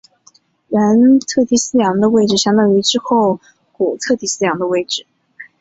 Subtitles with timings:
[0.69, 3.39] 原特提斯洋的位置相当于之后
[3.71, 5.05] 古特提斯洋的位置。